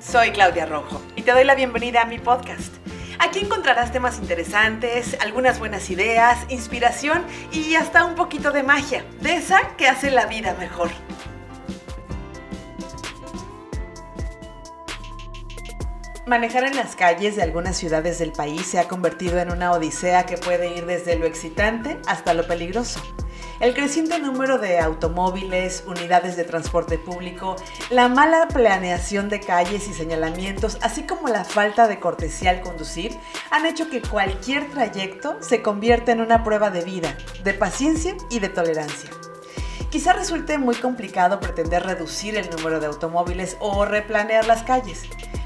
soy 0.00 0.30
Claudia 0.30 0.66
Rojo 0.66 1.00
y 1.14 1.22
te 1.22 1.32
doy 1.32 1.44
la 1.44 1.54
bienvenida 1.54 2.02
a 2.02 2.06
mi 2.06 2.18
podcast. 2.18 2.74
Aquí 3.18 3.40
encontrarás 3.40 3.92
temas 3.92 4.18
interesantes, 4.18 5.16
algunas 5.20 5.58
buenas 5.58 5.90
ideas, 5.90 6.38
inspiración 6.48 7.24
y 7.52 7.74
hasta 7.74 8.04
un 8.06 8.14
poquito 8.14 8.50
de 8.50 8.62
magia, 8.62 9.04
de 9.20 9.34
esa 9.34 9.76
que 9.76 9.88
hace 9.88 10.10
la 10.10 10.24
vida 10.26 10.54
mejor. 10.58 10.90
Manejar 16.26 16.64
en 16.64 16.76
las 16.76 16.96
calles 16.96 17.36
de 17.36 17.42
algunas 17.42 17.76
ciudades 17.76 18.18
del 18.18 18.32
país 18.32 18.64
se 18.64 18.78
ha 18.78 18.88
convertido 18.88 19.38
en 19.38 19.52
una 19.52 19.72
odisea 19.72 20.24
que 20.24 20.38
puede 20.38 20.74
ir 20.74 20.86
desde 20.86 21.16
lo 21.16 21.26
excitante 21.26 21.98
hasta 22.06 22.34
lo 22.34 22.46
peligroso. 22.46 23.02
El 23.60 23.74
creciente 23.74 24.18
número 24.18 24.56
de 24.56 24.78
automóviles, 24.78 25.84
unidades 25.86 26.34
de 26.34 26.44
transporte 26.44 26.96
público, 26.96 27.56
la 27.90 28.08
mala 28.08 28.48
planeación 28.48 29.28
de 29.28 29.40
calles 29.40 29.86
y 29.86 29.92
señalamientos, 29.92 30.78
así 30.80 31.02
como 31.02 31.28
la 31.28 31.44
falta 31.44 31.86
de 31.86 32.00
cortesía 32.00 32.52
al 32.52 32.62
conducir, 32.62 33.18
han 33.50 33.66
hecho 33.66 33.90
que 33.90 34.00
cualquier 34.00 34.70
trayecto 34.70 35.36
se 35.42 35.60
convierta 35.60 36.10
en 36.10 36.22
una 36.22 36.42
prueba 36.42 36.70
de 36.70 36.82
vida, 36.84 37.18
de 37.44 37.52
paciencia 37.52 38.16
y 38.30 38.38
de 38.38 38.48
tolerancia. 38.48 39.10
Quizá 39.90 40.14
resulte 40.14 40.56
muy 40.56 40.76
complicado 40.76 41.38
pretender 41.38 41.82
reducir 41.82 42.38
el 42.38 42.48
número 42.48 42.80
de 42.80 42.86
automóviles 42.86 43.58
o 43.60 43.84
replanear 43.84 44.46
las 44.46 44.62
calles, 44.62 45.02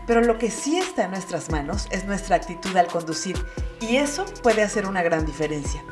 pero 0.07 0.21
lo 0.21 0.39
que 0.39 0.53
sí 0.53 0.79
está 0.79 1.07
en 1.07 1.11
nuestras 1.11 1.51
manos 1.51 1.89
es 1.91 2.05
nuestra 2.05 2.37
actitud 2.37 2.77
al 2.77 2.87
conducir 2.87 3.45
y 3.81 3.97
eso 3.97 4.25
puede 4.41 4.63
hacer 4.63 4.87
una 4.87 5.03
gran 5.03 5.27
diferencia. 5.27 5.83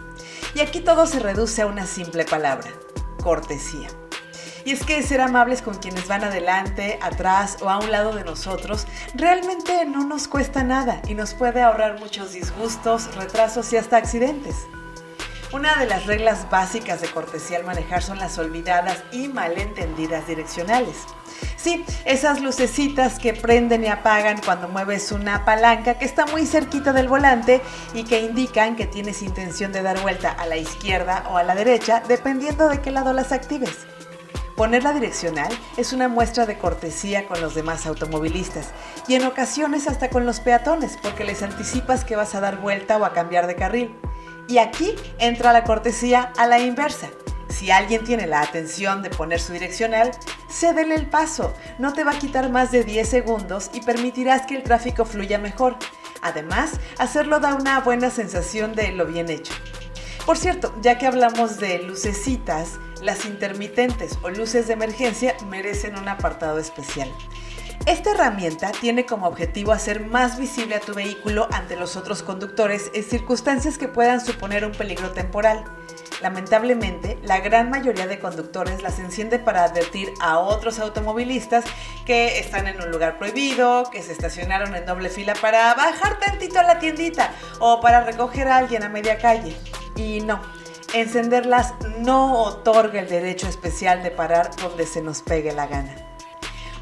Y 0.55 0.61
aquí 0.61 0.81
todo 0.81 1.07
se 1.07 1.19
reduce 1.19 1.63
a 1.63 1.67
una 1.67 1.87
simple 1.87 2.25
palabra, 2.25 2.71
cortesía. 3.23 3.89
Y 4.65 4.73
es 4.73 4.85
que 4.85 5.03
ser 5.03 5.21
amables 5.21 5.63
con 5.63 5.75
quienes 5.75 6.07
van 6.07 6.25
adelante, 6.25 6.99
atrás 7.03 7.57
o 7.63 7.71
a 7.71 7.79
un 7.79 7.91
lado 7.91 8.15
de 8.15 8.25
nosotros 8.25 8.87
realmente 9.15 9.85
no 9.87 10.07
nos 10.07 10.29
cuesta 10.29 10.63
nada 10.63 11.03
y 11.09 11.15
nos 11.15 11.35
puede 11.35 11.63
ahorrar 11.63 11.99
muchos 11.99 12.33
disgustos, 12.33 13.15
retrasos 13.17 13.73
y 13.73 13.77
hasta 13.77 13.97
accidentes. 13.97 14.67
Una 15.53 15.77
de 15.77 15.85
las 15.85 16.07
reglas 16.07 16.49
básicas 16.49 17.03
de 17.03 17.09
cortesía 17.09 17.59
al 17.59 17.65
manejar 17.65 18.03
son 18.03 18.19
las 18.19 18.39
olvidadas 18.39 19.05
y 19.13 19.29
malentendidas 19.29 20.27
direccionales. 20.27 20.97
Sí, 21.57 21.85
esas 22.07 22.41
lucecitas 22.41 23.19
que 23.19 23.35
prenden 23.35 23.85
y 23.85 23.89
apagan 23.89 24.41
cuando 24.43 24.69
mueves 24.69 25.13
una 25.13 25.45
palanca 25.45 25.99
que 25.99 26.07
está 26.07 26.25
muy 26.25 26.47
cerquita 26.47 26.95
del 26.95 27.07
volante 27.07 27.61
y 27.93 28.05
que 28.05 28.23
indican 28.23 28.77
que 28.77 28.87
tienes 28.87 29.21
intención 29.21 29.73
de 29.73 29.83
dar 29.83 30.01
vuelta 30.01 30.31
a 30.31 30.47
la 30.47 30.57
izquierda 30.57 31.25
o 31.31 31.37
a 31.37 31.43
la 31.43 31.55
derecha 31.55 32.03
dependiendo 32.09 32.71
de 32.71 32.81
qué 32.81 32.91
lado 32.91 33.13
las 33.13 33.31
actives. 33.31 33.87
Poner 34.57 34.85
la 34.85 34.95
direccional 34.95 35.53
es 35.77 35.93
una 35.93 36.09
muestra 36.09 36.47
de 36.47 36.57
cortesía 36.57 37.27
con 37.27 37.43
los 37.43 37.55
demás 37.55 37.85
automovilistas 37.87 38.71
y 39.07 39.17
en 39.17 39.27
ocasiones 39.27 39.87
hasta 39.87 40.09
con 40.09 40.25
los 40.25 40.41
peatones 40.41 40.99
porque 41.03 41.25
les 41.25 41.43
anticipas 41.43 42.07
que 42.07 42.17
vas 42.17 42.35
a 42.35 42.41
dar 42.41 42.57
vuelta 42.59 42.97
o 42.97 43.05
a 43.05 43.13
cambiar 43.13 43.47
de 43.47 43.57
carril. 43.57 43.95
Y 44.49 44.59
aquí 44.59 44.95
entra 45.19 45.53
la 45.53 45.65
cortesía 45.65 46.33
a 46.37 46.47
la 46.47 46.61
inversa. 46.61 47.11
Si 47.49 47.71
alguien 47.71 48.05
tiene 48.05 48.27
la 48.27 48.41
atención 48.41 49.03
de 49.03 49.11
poner 49.11 49.41
su 49.41 49.53
direccional, 49.53 50.11
cédele 50.51 50.95
el 50.95 51.07
paso. 51.07 51.55
No 51.79 51.93
te 51.93 52.03
va 52.03 52.13
a 52.13 52.19
quitar 52.19 52.51
más 52.51 52.73
de 52.73 52.83
10 52.83 53.09
segundos 53.09 53.71
y 53.75 53.83
permitirás 53.83 54.47
que 54.47 54.57
el 54.57 54.63
tráfico 54.63 55.05
fluya 55.05 55.39
mejor. 55.39 55.77
Además, 56.23 56.73
hacerlo 56.99 57.41
da 57.41 57.55
una 57.55 57.81
buena 57.81 58.11
sensación 58.11 58.75
de 58.75 58.93
lo 58.93 59.07
bien 59.07 59.29
hecho. 59.29 59.53
Por 60.25 60.39
cierto, 60.39 60.75
ya 60.81 60.99
que 60.99 61.07
hablamos 61.07 61.59
de 61.59 61.83
lucecitas, 61.83 62.79
las 63.03 63.27
intermitentes 63.27 64.19
o 64.23 64.31
luces 64.31 64.69
de 64.69 64.75
emergencia 64.75 65.37
merecen 65.49 65.99
un 65.99 66.09
apartado 66.09 66.59
especial. 66.59 67.13
Esta 67.87 68.13
herramienta 68.13 68.71
tiene 68.71 69.07
como 69.07 69.27
objetivo 69.27 69.73
hacer 69.73 70.07
más 70.07 70.39
visible 70.39 70.77
a 70.77 70.81
tu 70.81 70.95
vehículo 70.95 71.49
ante 71.51 71.75
los 71.75 71.97
otros 71.97 72.23
conductores 72.23 72.93
en 72.95 73.03
circunstancias 73.03 73.77
que 73.77 73.89
puedan 73.89 74.21
suponer 74.21 74.65
un 74.65 74.71
peligro 74.71 75.11
temporal. 75.11 75.65
Lamentablemente, 76.21 77.19
la 77.25 77.41
gran 77.41 77.71
mayoría 77.71 78.07
de 78.07 78.21
conductores 78.21 78.83
las 78.83 79.01
enciende 79.01 79.41
para 79.41 79.65
advertir 79.65 80.13
a 80.21 80.39
otros 80.39 80.79
automovilistas 80.79 81.65
que 82.07 82.39
están 82.39 82.69
en 82.69 82.81
un 82.81 82.93
lugar 82.93 83.19
prohibido, 83.19 83.91
que 83.91 84.03
se 84.03 84.13
estacionaron 84.13 84.77
en 84.77 84.87
doble 84.87 85.09
fila 85.09 85.35
para 85.41 85.75
bajar 85.75 86.21
tantito 86.21 86.61
a 86.61 86.63
la 86.63 86.79
tiendita 86.79 87.35
o 87.59 87.81
para 87.81 88.05
recoger 88.05 88.47
a 88.47 88.59
alguien 88.59 88.85
a 88.85 88.89
media 88.89 89.19
calle. 89.19 89.57
Y 89.97 90.21
no, 90.21 90.41
encenderlas 90.95 91.75
no 91.99 92.43
otorga 92.45 93.01
el 93.01 93.09
derecho 93.09 93.49
especial 93.49 94.05
de 94.05 94.13
parar 94.13 94.55
donde 94.63 94.87
se 94.87 95.03
nos 95.03 95.23
pegue 95.23 95.51
la 95.53 95.67
gana. 95.67 96.02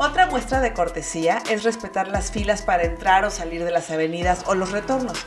Otra 0.02 0.24
muestra 0.24 0.62
de 0.62 0.72
cortesía 0.72 1.42
es 1.50 1.62
respetar 1.62 2.08
las 2.08 2.30
filas 2.30 2.62
para 2.62 2.84
entrar 2.84 3.26
o 3.26 3.30
salir 3.30 3.64
de 3.64 3.70
las 3.70 3.90
avenidas 3.90 4.44
o 4.46 4.54
los 4.54 4.70
retornos. 4.70 5.18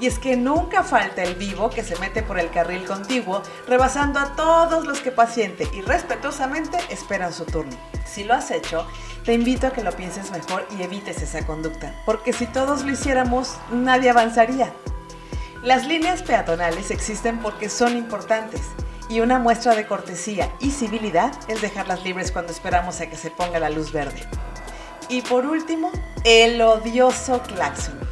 Y 0.00 0.08
es 0.08 0.18
que 0.18 0.36
nunca 0.36 0.82
falta 0.82 1.22
el 1.22 1.36
vivo 1.36 1.70
que 1.70 1.84
se 1.84 1.96
mete 2.00 2.24
por 2.24 2.40
el 2.40 2.50
carril 2.50 2.84
contiguo, 2.86 3.44
rebasando 3.68 4.18
a 4.18 4.34
todos 4.34 4.84
los 4.84 4.98
que 4.98 5.12
paciente 5.12 5.68
y 5.72 5.80
respetuosamente 5.80 6.76
esperan 6.90 7.32
su 7.32 7.44
turno. 7.44 7.76
Si 8.04 8.24
lo 8.24 8.34
has 8.34 8.50
hecho, 8.50 8.84
te 9.24 9.32
invito 9.32 9.68
a 9.68 9.72
que 9.72 9.84
lo 9.84 9.92
pienses 9.92 10.32
mejor 10.32 10.66
y 10.76 10.82
evites 10.82 11.22
esa 11.22 11.46
conducta, 11.46 11.94
porque 12.04 12.32
si 12.32 12.46
todos 12.48 12.82
lo 12.82 12.90
hiciéramos, 12.90 13.56
nadie 13.70 14.10
avanzaría. 14.10 14.72
Las 15.62 15.86
líneas 15.86 16.24
peatonales 16.24 16.90
existen 16.90 17.38
porque 17.38 17.68
son 17.68 17.96
importantes 17.96 18.62
y 19.08 19.20
una 19.20 19.38
muestra 19.38 19.74
de 19.74 19.86
cortesía 19.86 20.52
y 20.60 20.70
civilidad 20.70 21.32
es 21.48 21.60
dejarlas 21.62 22.04
libres 22.04 22.32
cuando 22.32 22.52
esperamos 22.52 23.00
a 23.00 23.08
que 23.08 23.16
se 23.16 23.30
ponga 23.30 23.58
la 23.58 23.70
luz 23.70 23.92
verde. 23.92 24.20
Y 25.08 25.22
por 25.22 25.46
último, 25.46 25.92
el 26.24 26.60
odioso 26.60 27.42
claxon. 27.42 28.06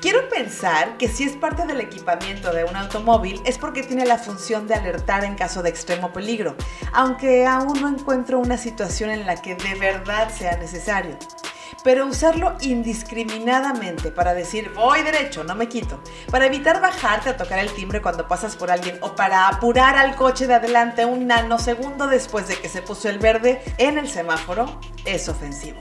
Quiero 0.00 0.28
pensar 0.28 0.96
que 0.96 1.08
si 1.08 1.24
es 1.24 1.36
parte 1.36 1.66
del 1.66 1.80
equipamiento 1.80 2.52
de 2.52 2.62
un 2.62 2.76
automóvil 2.76 3.42
es 3.44 3.58
porque 3.58 3.82
tiene 3.82 4.06
la 4.06 4.16
función 4.16 4.68
de 4.68 4.74
alertar 4.74 5.24
en 5.24 5.34
caso 5.34 5.60
de 5.60 5.70
extremo 5.70 6.12
peligro, 6.12 6.54
aunque 6.92 7.46
aún 7.46 7.80
no 7.80 7.88
encuentro 7.88 8.38
una 8.38 8.56
situación 8.56 9.10
en 9.10 9.26
la 9.26 9.42
que 9.42 9.56
de 9.56 9.74
verdad 9.74 10.30
sea 10.30 10.56
necesario. 10.56 11.18
Pero 11.88 12.04
usarlo 12.04 12.54
indiscriminadamente 12.60 14.10
para 14.10 14.34
decir 14.34 14.70
voy 14.74 15.00
derecho, 15.00 15.42
no 15.42 15.54
me 15.54 15.70
quito, 15.70 16.02
para 16.30 16.44
evitar 16.44 16.82
bajarte 16.82 17.30
a 17.30 17.36
tocar 17.38 17.60
el 17.60 17.72
timbre 17.72 18.02
cuando 18.02 18.28
pasas 18.28 18.56
por 18.56 18.70
alguien 18.70 18.98
o 19.00 19.14
para 19.14 19.48
apurar 19.48 19.96
al 19.96 20.14
coche 20.14 20.46
de 20.46 20.52
adelante 20.52 21.06
un 21.06 21.26
nanosegundo 21.26 22.06
después 22.06 22.46
de 22.46 22.56
que 22.56 22.68
se 22.68 22.82
puso 22.82 23.08
el 23.08 23.18
verde 23.18 23.62
en 23.78 23.96
el 23.96 24.06
semáforo, 24.06 24.78
es 25.06 25.30
ofensivo. 25.30 25.78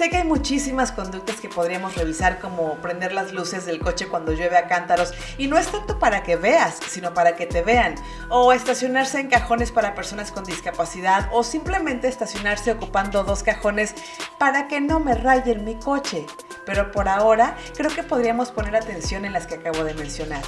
Sé 0.00 0.08
que 0.08 0.16
hay 0.16 0.24
muchísimas 0.24 0.92
conductas 0.92 1.42
que 1.42 1.50
podríamos 1.50 1.94
revisar 1.94 2.40
como 2.40 2.76
prender 2.76 3.12
las 3.12 3.34
luces 3.34 3.66
del 3.66 3.80
coche 3.80 4.08
cuando 4.08 4.32
llueve 4.32 4.56
a 4.56 4.66
cántaros 4.66 5.12
y 5.36 5.46
no 5.46 5.58
es 5.58 5.66
tanto 5.66 5.98
para 5.98 6.22
que 6.22 6.36
veas, 6.36 6.78
sino 6.88 7.12
para 7.12 7.36
que 7.36 7.44
te 7.44 7.60
vean, 7.60 7.96
o 8.30 8.54
estacionarse 8.54 9.20
en 9.20 9.28
cajones 9.28 9.72
para 9.72 9.94
personas 9.94 10.32
con 10.32 10.44
discapacidad 10.44 11.28
o 11.32 11.42
simplemente 11.42 12.08
estacionarse 12.08 12.72
ocupando 12.72 13.24
dos 13.24 13.42
cajones 13.42 13.94
para 14.38 14.68
que 14.68 14.80
no 14.80 15.00
me 15.00 15.14
rayen 15.14 15.66
mi 15.66 15.74
coche. 15.74 16.24
Pero 16.64 16.92
por 16.92 17.06
ahora 17.06 17.54
creo 17.76 17.90
que 17.90 18.02
podríamos 18.02 18.52
poner 18.52 18.76
atención 18.76 19.26
en 19.26 19.34
las 19.34 19.46
que 19.46 19.56
acabo 19.56 19.84
de 19.84 19.92
mencionar. 19.92 20.40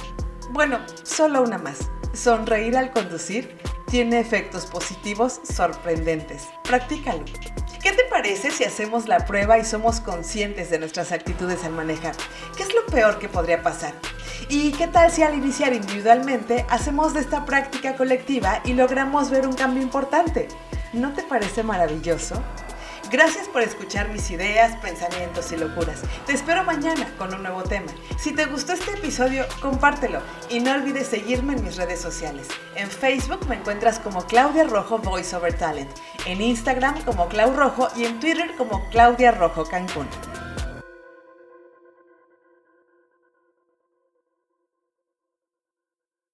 Bueno, 0.49 0.79
solo 1.03 1.43
una 1.43 1.59
más. 1.59 1.91
Sonreír 2.11 2.75
al 2.75 2.91
conducir 2.91 3.55
tiene 3.85 4.19
efectos 4.19 4.65
positivos 4.65 5.41
sorprendentes. 5.43 6.47
Practícalo. 6.63 7.23
¿Qué 8.23 8.29
te 8.29 8.35
parece 8.35 8.51
si 8.51 8.63
hacemos 8.63 9.09
la 9.09 9.25
prueba 9.25 9.59
y 9.59 9.65
somos 9.65 9.99
conscientes 9.99 10.69
de 10.69 10.79
nuestras 10.79 11.11
actitudes 11.11 11.65
al 11.65 11.73
manejar? 11.73 12.15
¿Qué 12.55 12.63
es 12.63 12.73
lo 12.73 12.85
peor 12.85 13.19
que 13.19 13.27
podría 13.27 13.61
pasar? 13.61 13.93
¿Y 14.47 14.71
qué 14.71 14.87
tal 14.87 15.11
si 15.11 15.23
al 15.23 15.35
iniciar 15.35 15.73
individualmente 15.73 16.65
hacemos 16.69 17.13
de 17.13 17.19
esta 17.19 17.43
práctica 17.43 17.97
colectiva 17.97 18.61
y 18.63 18.75
logramos 18.75 19.29
ver 19.29 19.45
un 19.45 19.53
cambio 19.53 19.83
importante? 19.83 20.47
¿No 20.93 21.11
te 21.11 21.23
parece 21.23 21.63
maravilloso? 21.63 22.41
Gracias 23.11 23.47
por 23.47 23.61
escuchar 23.61 24.09
mis 24.09 24.31
ideas, 24.31 24.75
pensamientos 24.77 25.51
y 25.51 25.57
locuras. 25.57 26.01
Te 26.25 26.33
espero 26.33 26.63
mañana 26.63 27.07
con 27.17 27.33
un 27.33 27.43
nuevo 27.43 27.63
tema. 27.63 27.91
Si 28.17 28.31
te 28.31 28.45
gustó 28.45 28.73
este 28.73 28.91
episodio, 28.91 29.45
compártelo 29.61 30.21
y 30.49 30.59
no 30.59 30.71
olvides 30.71 31.07
seguirme 31.07 31.53
en 31.53 31.63
mis 31.63 31.75
redes 31.75 32.01
sociales. 32.01 32.47
En 32.75 32.89
Facebook 32.89 33.45
me 33.47 33.55
encuentras 33.55 33.99
como 33.99 34.25
Claudia 34.25 34.63
Rojo 34.63 34.97
Voice 34.97 35.35
Over 35.35 35.53
Talent, 35.53 35.91
en 36.25 36.41
Instagram 36.41 37.03
como 37.03 37.27
Clau 37.27 37.53
Rojo 37.53 37.89
y 37.95 38.05
en 38.05 38.19
Twitter 38.19 38.55
como 38.57 38.89
Claudia 38.89 39.31
Rojo 39.31 39.65
Cancún. 39.65 40.07